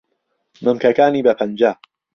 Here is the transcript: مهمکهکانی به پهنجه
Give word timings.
مهمکهکانی 0.61 1.21
به 1.23 1.33
پهنجه 1.33 1.75